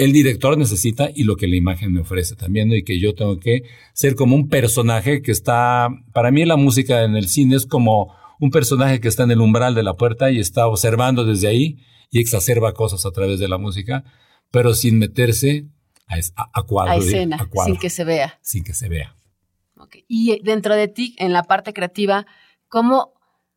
el 0.04 0.12
director 0.12 0.56
necesita 0.56 1.10
y 1.14 1.24
lo 1.24 1.36
que 1.36 1.46
la 1.46 1.56
imagen 1.56 1.92
me 1.92 2.00
ofrece 2.00 2.34
también, 2.34 2.72
y 2.72 2.82
que 2.82 2.98
yo 2.98 3.14
tengo 3.14 3.38
que 3.38 3.64
ser 3.92 4.14
como 4.14 4.34
un 4.34 4.48
personaje 4.48 5.20
que 5.20 5.30
está, 5.30 5.88
para 6.12 6.30
mí 6.30 6.44
la 6.46 6.56
música 6.56 7.04
en 7.04 7.16
el 7.16 7.28
cine 7.28 7.56
es 7.56 7.66
como 7.66 8.14
un 8.40 8.50
personaje 8.50 9.00
que 9.00 9.08
está 9.08 9.24
en 9.24 9.32
el 9.32 9.40
umbral 9.40 9.74
de 9.74 9.82
la 9.82 9.94
puerta 9.94 10.30
y 10.30 10.38
está 10.38 10.66
observando 10.66 11.26
desde 11.26 11.48
ahí 11.48 11.78
y 12.10 12.20
exacerba 12.20 12.72
cosas 12.72 13.04
a 13.04 13.10
través 13.10 13.38
de 13.38 13.48
la 13.48 13.58
música, 13.58 14.04
pero 14.50 14.72
sin 14.72 14.98
meterse 14.98 15.66
a, 16.08 16.62
cuadro. 16.62 16.92
A 16.92 16.96
escena, 16.96 17.38
sin 17.66 17.76
que 17.76 17.90
se 17.90 18.04
vea. 18.04 18.38
Sin 18.40 18.64
que 18.64 18.72
se 18.72 18.88
vea. 18.88 19.16
Y 20.08 20.40
dentro 20.42 20.74
de 20.74 20.88
ti, 20.88 21.14
en 21.18 21.32
la 21.32 21.42
parte 21.44 21.72
creativa, 21.72 22.26
¿cómo 22.68 23.12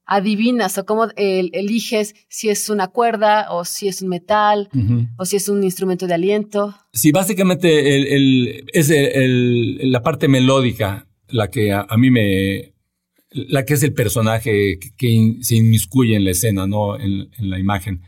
adivinas 0.06 0.78
o 0.78 0.86
cómo 0.86 1.08
eliges 1.16 2.14
si 2.28 2.50
es 2.50 2.70
una 2.70 2.88
cuerda 2.88 3.48
o 3.52 3.66
si 3.66 3.88
es 3.88 4.02
un 4.02 4.10
metal 4.10 4.70
o 5.18 5.26
si 5.26 5.38
es 5.38 5.50
un 5.50 5.64
instrumento 5.64 6.08
de 6.08 6.14
aliento? 6.14 6.76
Sí, 6.94 7.12
básicamente 7.12 7.96
el, 7.96 8.66
es 8.74 8.92
la 8.92 10.02
parte 10.02 10.28
melódica 10.28 11.08
la 11.34 11.50
que 11.50 11.74
a, 11.74 11.88
mí 11.98 12.12
me... 12.12 12.74
la 13.32 13.66
que 13.66 13.74
es 13.74 13.84
el 13.84 13.94
personaje 13.94 14.78
que, 14.98 15.38
se 15.42 15.56
inmiscuye 15.56 16.16
en 16.16 16.26
la 16.26 16.32
escena, 16.32 16.68
¿no? 16.68 17.00
En, 17.00 17.30
en, 17.38 17.50
la 17.50 17.60
imagen. 17.60 18.04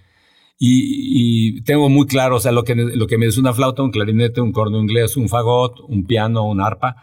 Y, 0.60 1.62
tengo 1.64 1.90
muy 1.90 2.06
claro, 2.06 2.38
o 2.38 2.40
sea, 2.40 2.52
lo 2.52 2.64
que, 2.64 2.76
lo 2.76 3.08
que 3.08 3.18
me 3.18 3.26
es 3.26 3.38
una 3.38 3.54
flauta, 3.54 3.84
un 3.84 3.92
clarinete, 3.92 4.42
un 4.42 4.52
corno 4.52 4.80
inglés, 4.80 5.18
un 5.18 5.28
fagot, 5.28 5.80
un 5.88 6.06
piano, 6.06 6.48
un 6.48 6.62
arpa, 6.62 6.96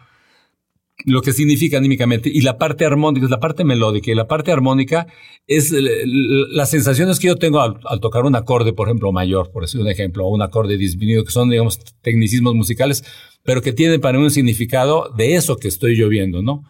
lo 1.05 1.21
que 1.21 1.33
significa 1.33 1.77
anímicamente. 1.77 2.29
Y 2.33 2.41
la 2.41 2.57
parte 2.57 2.85
armónica, 2.85 3.25
es 3.25 3.31
la 3.31 3.39
parte 3.39 3.63
melódica, 3.63 4.11
y 4.11 4.15
la 4.15 4.27
parte 4.27 4.51
armónica 4.51 5.07
es 5.47 5.71
las 5.71 6.69
sensaciones 6.69 7.19
que 7.19 7.27
yo 7.27 7.35
tengo 7.35 7.61
al, 7.61 7.99
tocar 7.99 8.23
un 8.25 8.35
acorde, 8.35 8.73
por 8.73 8.87
ejemplo, 8.87 9.11
mayor, 9.11 9.51
por 9.51 9.63
decir 9.63 9.81
un 9.81 9.89
ejemplo, 9.89 10.25
o 10.25 10.29
un 10.29 10.41
acorde 10.41 10.77
disminuido, 10.77 11.23
que 11.23 11.31
son, 11.31 11.49
digamos, 11.49 11.79
tecnicismos 12.01 12.55
musicales, 12.55 13.03
pero 13.43 13.61
que 13.61 13.73
tienen 13.73 14.01
para 14.01 14.17
mí 14.17 14.23
un 14.23 14.31
significado 14.31 15.11
de 15.17 15.35
eso 15.35 15.57
que 15.57 15.67
estoy 15.67 15.97
yo 15.97 16.07
viendo, 16.09 16.41
¿no? 16.41 16.63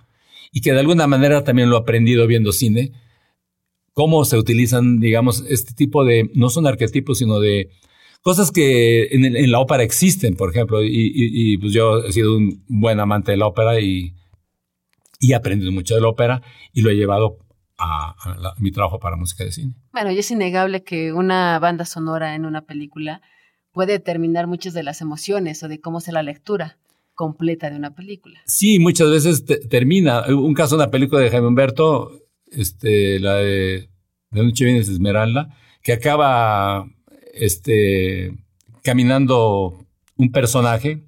Y 0.51 0.61
que 0.61 0.73
de 0.73 0.79
alguna 0.79 1.07
manera 1.07 1.43
también 1.43 1.69
lo 1.69 1.77
he 1.77 1.79
aprendido 1.79 2.27
viendo 2.27 2.51
cine, 2.51 2.91
cómo 3.93 4.25
se 4.25 4.37
utilizan, 4.37 4.99
digamos, 4.99 5.43
este 5.47 5.73
tipo 5.73 6.03
de, 6.03 6.29
no 6.33 6.49
son 6.49 6.67
arquetipos, 6.67 7.19
sino 7.19 7.39
de 7.39 7.69
cosas 8.23 8.51
que 8.51 9.09
en, 9.11 9.51
la 9.51 9.59
ópera 9.59 9.83
existen, 9.83 10.35
por 10.35 10.49
ejemplo, 10.49 10.79
y, 10.83 11.57
pues 11.57 11.73
yo 11.73 12.03
he 12.03 12.11
sido 12.11 12.37
un 12.37 12.63
buen 12.67 12.99
amante 12.99 13.31
de 13.31 13.37
la 13.37 13.47
ópera 13.47 13.79
y, 13.79 14.13
he 15.31 15.35
aprendido 15.35 15.71
mucho 15.71 15.95
de 15.95 16.01
la 16.01 16.09
ópera 16.09 16.41
y 16.73 16.81
lo 16.81 16.89
he 16.89 16.95
llevado 16.95 17.39
a, 17.77 18.15
mi 18.57 18.71
trabajo 18.71 18.99
para 18.99 19.15
música 19.15 19.43
de 19.43 19.51
cine. 19.51 19.73
Bueno, 19.91 20.11
y 20.11 20.19
es 20.19 20.31
innegable 20.31 20.83
que 20.83 21.13
una 21.13 21.59
banda 21.59 21.85
sonora 21.85 22.35
en 22.35 22.45
una 22.45 22.61
película 22.61 23.21
puede 23.71 23.93
determinar 23.93 24.47
muchas 24.47 24.73
de 24.73 24.83
las 24.83 25.01
emociones 25.01 25.63
o 25.63 25.67
de 25.67 25.79
cómo 25.79 25.99
sea 25.99 26.13
la 26.13 26.23
lectura 26.23 26.77
completa 27.15 27.69
de 27.69 27.75
una 27.75 27.95
película. 27.95 28.39
Sí, 28.45 28.79
muchas 28.79 29.09
veces 29.09 29.45
termina. 29.69 30.25
Un 30.27 30.53
caso, 30.53 30.75
una 30.75 30.91
película 30.91 31.21
de 31.21 31.29
Jaime 31.29 31.47
Humberto, 31.47 32.11
este, 32.47 33.19
la 33.19 33.35
de 33.35 33.89
De 34.31 34.43
Noche 34.43 34.65
Vienes 34.65 34.89
Esmeralda, 34.89 35.55
que 35.81 35.93
acaba 35.93 36.87
este, 37.33 38.35
caminando 38.83 39.85
un 40.15 40.31
personaje 40.31 41.03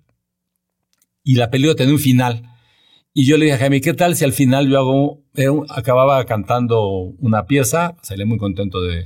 y 1.24 1.36
la 1.36 1.50
película 1.50 1.76
tiene 1.76 1.92
un 1.92 2.00
final. 2.00 2.55
Y 3.18 3.26
yo 3.26 3.38
le 3.38 3.46
dije 3.46 3.56
a 3.56 3.60
Jaime, 3.60 3.80
¿qué 3.80 3.94
tal 3.94 4.18
si 4.18 4.26
al 4.26 4.34
final 4.34 4.68
yo 4.68 4.78
hago, 4.78 5.24
acababa 5.70 6.26
cantando 6.26 6.86
una 7.18 7.46
pieza, 7.46 7.96
salí 8.02 8.26
muy 8.26 8.38
contento 8.38 8.82
de, 8.82 9.06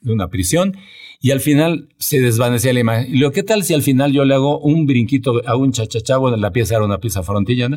de, 0.00 0.12
una 0.12 0.28
prisión, 0.28 0.78
y 1.20 1.30
al 1.30 1.40
final 1.40 1.90
se 1.98 2.22
desvanecía 2.22 2.72
la 2.72 2.80
imagen. 2.80 3.08
Y 3.08 3.10
le 3.10 3.16
digo, 3.18 3.32
¿qué 3.32 3.42
tal 3.42 3.62
si 3.62 3.74
al 3.74 3.82
final 3.82 4.12
yo 4.12 4.24
le 4.24 4.32
hago 4.32 4.58
un 4.60 4.86
brinquito, 4.86 5.42
hago 5.46 5.60
un 5.60 5.72
chachachá, 5.72 6.16
bueno, 6.16 6.38
la 6.38 6.52
pieza 6.52 6.76
era 6.76 6.86
una 6.86 7.00
pieza 7.00 7.22
frontillana, 7.22 7.76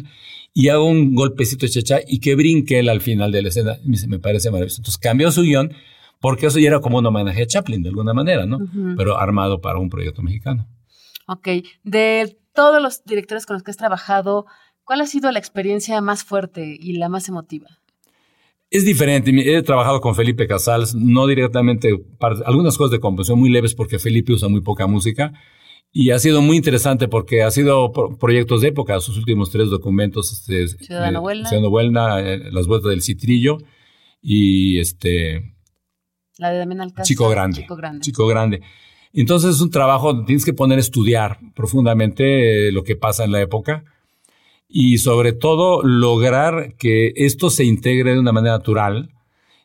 y 0.53 0.69
hago 0.69 0.85
un 0.85 1.15
golpecito 1.15 1.65
de 1.65 1.73
chachá 1.73 1.99
y 2.07 2.21
que 2.21 2.35
brinque 2.35 2.79
él 2.79 2.87
al 2.87 3.01
final 3.01 3.33
de 3.33 3.41
la 3.41 3.49
escena. 3.49 3.75
Me, 3.83 3.97
me 4.07 4.19
parece 4.19 4.51
maravilloso. 4.51 4.79
Entonces 4.79 4.97
cambió 4.97 5.33
su 5.33 5.41
guion, 5.41 5.73
porque 6.21 6.45
eso 6.45 6.59
ya 6.59 6.69
era 6.69 6.79
como 6.79 6.99
un 6.99 7.05
homenaje 7.05 7.43
a 7.43 7.45
Chaplin 7.45 7.83
de 7.83 7.89
alguna 7.89 8.13
manera, 8.13 8.45
¿no? 8.45 8.59
Pero 8.95 9.19
armado 9.19 9.59
para 9.59 9.79
un 9.79 9.89
proyecto 9.89 10.21
mexicano. 10.21 10.65
Ok, 11.27 11.49
de 11.83 12.37
todos 12.53 12.81
los 12.81 13.03
directores 13.03 13.45
con 13.45 13.55
los 13.55 13.63
que 13.63 13.71
has 13.71 13.77
trabajado, 13.77 14.45
¿cuál 14.83 15.01
ha 15.01 15.05
sido 15.05 15.31
la 15.31 15.39
experiencia 15.39 15.99
más 16.01 16.23
fuerte 16.23 16.77
y 16.79 16.93
la 16.93 17.09
más 17.09 17.27
emotiva? 17.29 17.67
Es 18.69 18.85
diferente. 18.85 19.31
He 19.31 19.61
trabajado 19.61 20.01
con 20.01 20.15
Felipe 20.15 20.47
Casals, 20.47 20.95
no 20.95 21.27
directamente, 21.27 21.95
algunas 22.45 22.75
cosas 22.75 22.91
de 22.91 22.99
composición 22.99 23.39
muy 23.39 23.51
leves 23.51 23.75
porque 23.75 23.99
Felipe 23.99 24.33
usa 24.33 24.49
muy 24.49 24.61
poca 24.61 24.87
música. 24.87 25.31
Y 25.91 26.09
ha 26.09 26.17
sido 26.17 26.41
muy 26.41 26.57
interesante 26.57 27.07
porque 27.07 27.43
ha 27.43 27.51
sido 27.51 27.91
proyectos 28.19 28.61
de 28.61 28.69
época, 28.69 28.99
sus 28.99 29.15
últimos 29.15 29.51
tres 29.51 29.69
documentos. 29.69 30.31
Este, 30.31 30.67
Ciudadano 30.83 31.21
Huelna. 31.21 31.49
Ciudadano 31.49 31.69
Huelna, 31.69 32.19
eh, 32.21 32.51
Las 32.51 32.65
Vueltas 32.65 32.89
del 32.89 33.03
Citrillo 33.03 33.59
y 34.19 34.79
este... 34.79 35.53
La 36.39 36.49
de 36.49 36.57
Damián 36.57 36.81
Alcázar. 36.81 37.05
Chico 37.05 37.29
Grande. 37.29 37.61
Chico 37.61 37.75
Grande. 37.75 38.01
Chico 38.01 38.25
Grande. 38.25 38.61
Entonces 39.13 39.53
es 39.53 39.61
un 39.61 39.69
trabajo, 39.69 40.25
tienes 40.25 40.45
que 40.45 40.53
poner 40.53 40.79
a 40.79 40.81
estudiar 40.81 41.37
profundamente 41.53 42.69
eh, 42.69 42.71
lo 42.71 42.83
que 42.83 42.95
pasa 42.95 43.23
en 43.23 43.31
la 43.31 43.41
época 43.41 43.83
y 44.75 44.97
sobre 44.97 45.33
todo 45.33 45.83
lograr 45.83 46.73
que 46.79 47.13
esto 47.15 47.51
se 47.51 47.63
integre 47.63 48.13
de 48.13 48.19
una 48.19 48.31
manera 48.31 48.57
natural. 48.57 49.11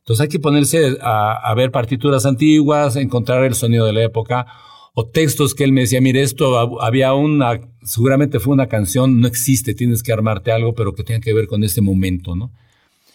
Entonces 0.00 0.20
hay 0.20 0.28
que 0.28 0.38
ponerse 0.38 0.98
a, 1.00 1.54
ver 1.56 1.70
partituras 1.70 2.26
antiguas, 2.26 2.94
encontrar 2.94 3.42
el 3.44 3.54
sonido 3.54 3.86
de 3.86 3.94
la 3.94 4.04
época 4.04 4.46
o 4.92 5.06
textos 5.06 5.54
que 5.54 5.64
él 5.64 5.72
me 5.72 5.80
decía, 5.80 6.02
mire, 6.02 6.20
esto 6.20 6.82
había 6.82 7.14
una, 7.14 7.58
seguramente 7.82 8.38
fue 8.38 8.52
una 8.52 8.66
canción, 8.66 9.18
no 9.18 9.26
existe, 9.26 9.72
tienes 9.72 10.02
que 10.02 10.12
armarte 10.12 10.52
algo, 10.52 10.74
pero 10.74 10.94
que 10.94 11.04
tenga 11.04 11.20
que 11.20 11.32
ver 11.32 11.46
con 11.46 11.64
ese 11.64 11.80
momento, 11.80 12.36
¿no? 12.36 12.52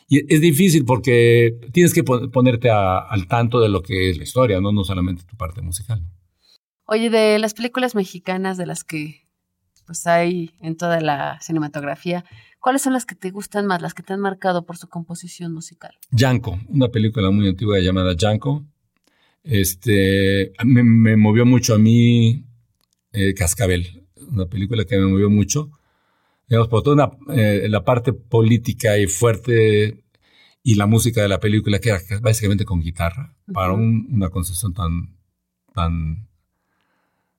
Y 0.09 0.33
es 0.33 0.41
difícil 0.41 0.85
porque 0.85 1.59
tienes 1.73 1.93
que 1.93 2.03
ponerte 2.03 2.71
al 2.71 3.27
tanto 3.27 3.59
de 3.59 3.69
lo 3.69 3.83
que 3.83 4.09
es 4.09 4.17
la 4.17 4.23
historia, 4.23 4.59
¿no? 4.62 4.71
No 4.71 4.83
solamente 4.83 5.25
tu 5.25 5.38
parte 5.38 5.62
musical. 5.62 6.01
Oye, 6.85 7.12
de 7.12 7.38
las 7.38 7.53
películas 7.53 7.93
mexicanas 7.93 8.57
de 8.57 8.65
las 8.65 8.83
que 8.83 9.23
pues 9.85 10.07
hay 10.07 10.51
en 10.61 10.75
toda 10.77 11.01
la 11.01 11.39
cinematografía. 11.41 12.25
¿Cuáles 12.59 12.81
son 12.81 12.93
las 12.93 13.05
que 13.05 13.15
te 13.15 13.31
gustan 13.31 13.65
más, 13.65 13.81
las 13.81 13.93
que 13.93 14.03
te 14.03 14.13
han 14.13 14.21
marcado 14.21 14.65
por 14.65 14.77
su 14.77 14.87
composición 14.87 15.53
musical? 15.53 15.93
Yanko, 16.11 16.59
una 16.69 16.87
película 16.87 17.29
muy 17.29 17.47
antigua 17.47 17.79
llamada 17.79 18.15
Yanko. 18.15 18.63
Este, 19.43 20.53
me, 20.63 21.17
movió 21.17 21.45
mucho 21.45 21.75
a 21.75 21.77
mí 21.77 22.45
eh, 23.11 23.33
Cascabel, 23.33 24.05
una 24.31 24.45
película 24.45 24.85
que 24.85 24.97
me 24.97 25.07
movió 25.07 25.29
mucho. 25.29 25.71
Digamos, 26.47 26.69
por 26.69 26.83
toda 26.83 27.17
eh, 27.35 27.67
la 27.67 27.83
parte 27.83 28.13
política 28.13 28.97
y 28.97 29.07
fuerte 29.07 30.03
y 30.63 30.75
la 30.75 30.87
música 30.87 31.21
de 31.21 31.27
la 31.27 31.41
película, 31.41 31.79
que 31.79 31.89
era 31.89 31.99
básicamente 32.21 32.63
con 32.63 32.79
guitarra, 32.79 33.35
para 33.53 33.73
una 33.73 34.29
concesión 34.29 34.73
tan, 34.73 35.17
tan, 35.73 36.29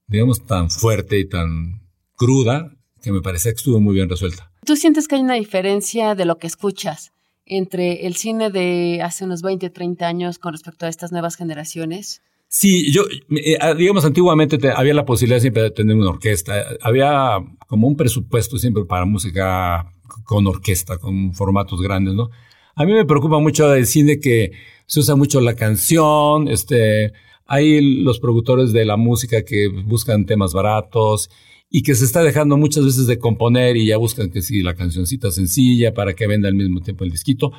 digamos, 0.07 0.45
tan 0.45 0.69
fuerte 0.69 1.19
y 1.19 1.27
tan 1.27 1.84
cruda 2.17 2.71
que 3.03 3.13
me 3.13 3.21
parece 3.21 3.51
que 3.51 3.57
estuvo 3.57 3.81
muy 3.81 3.95
bien 3.95 4.09
resuelta. 4.09 4.51
¿Tú 4.65 4.77
sientes 4.77 5.09
que 5.09 5.17
hay 5.17 5.21
una 5.21 5.35
diferencia 5.35 6.15
de 6.15 6.25
lo 6.25 6.39
que 6.39 6.47
escuchas 6.47 7.13
entre 7.47 8.07
el 8.07 8.17
cine 8.17 8.51
de 8.51 9.01
hace 9.03 9.25
unos 9.25 9.43
20, 9.43 9.69
30 9.69 10.07
años 10.07 10.39
con 10.39 10.53
respecto 10.53 10.87
a 10.87 10.89
estas 10.89 11.13
nuevas 11.13 11.37
generaciones? 11.37 12.23
Sí, 12.49 12.93
yo, 12.93 13.03
eh, 13.31 13.59
ah, 13.61 13.75
digamos, 13.75 14.05
antiguamente 14.05 14.59
había 14.75 14.95
la 14.95 15.05
posibilidad 15.05 15.41
siempre 15.41 15.63
de 15.65 15.71
tener 15.71 15.97
una 15.97 16.11
orquesta. 16.11 16.65
Había 16.81 17.39
como 17.67 17.89
un 17.89 17.97
presupuesto 17.97 18.59
siempre 18.59 18.85
para 18.85 19.05
música 19.05 19.93
con 20.25 20.47
orquesta, 20.47 20.99
con 20.99 21.35
formatos 21.35 21.83
grandes, 21.83 22.15
¿no? 22.15 22.31
A 22.77 22.85
mí 22.85 22.93
me 22.93 23.05
preocupa 23.05 23.39
mucho 23.39 23.75
el 23.75 23.87
cine 23.87 24.19
que 24.19 24.53
se 24.87 25.01
usa 25.01 25.17
mucho 25.17 25.41
la 25.41 25.55
canción, 25.55 26.49
este, 26.49 27.13
hay 27.47 28.03
los 28.03 28.21
productores 28.21 28.73
de 28.73 28.85
la 28.85 28.97
música 28.97 29.45
que 29.45 29.69
buscan 29.69 30.25
temas 30.25 30.53
baratos 30.55 31.31
y 31.71 31.83
que 31.83 31.95
se 31.95 32.05
está 32.05 32.23
dejando 32.23 32.57
muchas 32.57 32.85
veces 32.85 33.07
de 33.07 33.19
componer 33.19 33.77
y 33.77 33.87
ya 33.87 33.97
buscan 33.97 34.31
que 34.31 34.43
sí, 34.43 34.63
la 34.63 34.75
cancioncita 34.75 35.31
sencilla 35.31 35.93
para 35.93 36.15
que 36.15 36.27
venda 36.27 36.49
al 36.49 36.55
mismo 36.55 36.81
tiempo 36.81 37.05
el 37.05 37.11
disquito. 37.11 37.53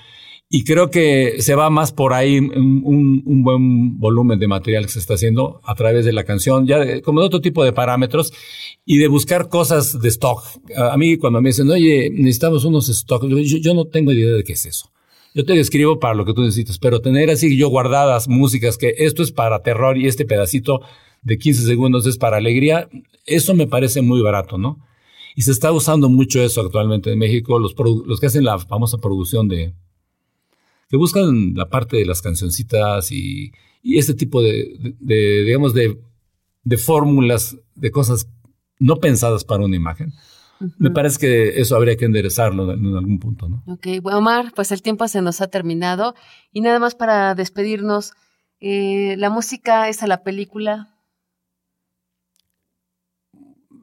Y 0.47 0.63
creo 0.63 0.91
que 0.91 1.41
se 1.41 1.55
va 1.55 1.71
más 1.71 1.91
por 1.91 2.13
ahí 2.13 2.37
un, 2.37 3.43
buen 3.43 3.99
volumen 3.99 4.37
de 4.37 4.47
material 4.47 4.85
que 4.85 4.91
se 4.91 4.99
está 4.99 5.15
haciendo 5.15 5.59
a 5.63 5.73
través 5.73 6.05
de 6.05 6.13
la 6.13 6.23
canción, 6.23 6.67
ya 6.67 7.01
como 7.01 7.19
de 7.19 7.25
otro 7.25 7.41
tipo 7.41 7.63
de 7.63 7.73
parámetros 7.73 8.31
y 8.85 8.99
de 8.99 9.07
buscar 9.07 9.49
cosas 9.49 9.99
de 9.99 10.07
stock. 10.09 10.43
A 10.77 10.95
mí 10.97 11.17
cuando 11.17 11.41
me 11.41 11.49
dicen, 11.49 11.69
oye, 11.69 12.11
necesitamos 12.11 12.63
unos 12.63 12.89
stock, 12.89 13.27
yo, 13.27 13.39
yo 13.39 13.73
no 13.73 13.85
tengo 13.85 14.11
idea 14.11 14.31
de 14.31 14.43
qué 14.43 14.53
es 14.53 14.67
eso. 14.67 14.91
Yo 15.33 15.43
te 15.43 15.59
escribo 15.59 15.99
para 15.99 16.13
lo 16.13 16.23
que 16.25 16.33
tú 16.33 16.41
necesitas, 16.41 16.77
pero 16.77 17.01
tener 17.01 17.29
así 17.29 17.57
yo 17.57 17.67
guardadas 17.67 18.29
músicas 18.29 18.77
que 18.77 18.93
esto 18.99 19.23
es 19.23 19.31
para 19.31 19.63
terror 19.63 19.97
y 19.97 20.07
este 20.07 20.25
pedacito 20.25 20.81
de 21.25 21.37
15 21.37 21.63
segundos 21.63 22.05
es 22.05 22.17
para 22.17 22.37
alegría, 22.37 22.87
eso 23.25 23.53
me 23.55 23.67
parece 23.67 24.01
muy 24.01 24.21
barato, 24.21 24.57
¿no? 24.57 24.79
Y 25.35 25.41
se 25.41 25.51
está 25.51 25.71
usando 25.73 26.07
mucho 26.07 26.41
eso 26.41 26.61
actualmente 26.61 27.11
en 27.11 27.19
México, 27.19 27.59
los, 27.59 27.75
los 28.05 28.19
que 28.19 28.27
hacen 28.27 28.45
la 28.45 28.57
famosa 28.59 28.99
producción 28.99 29.49
de... 29.49 29.73
que 30.87 30.95
buscan 30.95 31.53
la 31.55 31.67
parte 31.67 31.97
de 31.97 32.05
las 32.05 32.21
cancioncitas 32.21 33.11
y, 33.11 33.51
y 33.81 33.97
este 33.97 34.13
tipo 34.13 34.41
de, 34.41 34.95
digamos, 34.99 35.73
de, 35.73 35.99
de 36.63 36.77
fórmulas, 36.77 37.57
de 37.73 37.91
cosas 37.91 38.29
no 38.79 38.97
pensadas 38.97 39.43
para 39.43 39.65
una 39.65 39.75
imagen. 39.75 40.13
Me 40.77 40.91
parece 40.91 41.19
que 41.19 41.59
eso 41.59 41.75
habría 41.75 41.97
que 41.97 42.05
enderezarlo 42.05 42.71
en, 42.71 42.95
algún 42.95 43.19
punto, 43.19 43.49
¿no? 43.49 43.63
Ok, 43.67 43.87
bueno, 44.01 44.19
Omar, 44.19 44.53
pues 44.55 44.71
el 44.71 44.81
tiempo 44.81 45.07
se 45.07 45.21
nos 45.21 45.41
ha 45.41 45.47
terminado. 45.47 46.15
Y 46.53 46.61
nada 46.61 46.79
más 46.79 46.95
para 46.95 47.35
despedirnos, 47.35 48.13
eh, 48.61 49.15
la 49.17 49.29
música 49.29 49.89
es 49.89 50.01
a 50.01 50.07
la 50.07 50.23
película, 50.23 50.94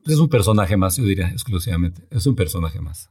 es 0.07 0.19
un 0.19 0.29
personaje 0.29 0.77
más, 0.77 0.97
yo 0.97 1.05
diría, 1.05 1.29
exclusivamente. 1.29 2.07
Es 2.11 2.27
un 2.27 2.35
personaje 2.35 2.81
más. 2.81 3.11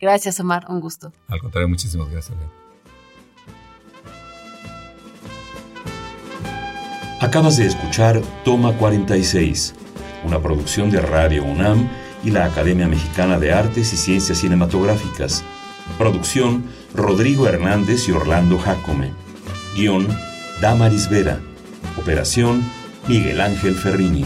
Gracias, 0.00 0.40
Omar. 0.40 0.66
Un 0.68 0.80
gusto. 0.80 1.12
Al 1.28 1.40
contrario, 1.40 1.68
muchísimas 1.68 2.10
gracias. 2.10 2.36
Acabas 7.20 7.56
de 7.56 7.66
escuchar 7.66 8.20
Toma 8.44 8.76
46, 8.76 9.74
una 10.24 10.40
producción 10.40 10.90
de 10.90 11.00
Radio 11.00 11.44
UNAM 11.44 11.88
y 12.22 12.30
la 12.30 12.44
Academia 12.44 12.86
Mexicana 12.86 13.38
de 13.38 13.52
Artes 13.52 13.92
y 13.92 13.96
Ciencias 13.96 14.38
Cinematográficas. 14.38 15.42
Producción 15.98 16.64
Rodrigo 16.94 17.46
Hernández 17.48 18.08
y 18.08 18.12
Orlando 18.12 18.58
Jacome. 18.58 19.12
Guión 19.74 20.06
Damaris 20.60 21.08
Vera. 21.08 21.40
Operación 21.96 22.62
Miguel 23.08 23.40
Ángel 23.40 23.74
Ferrini. 23.74 24.24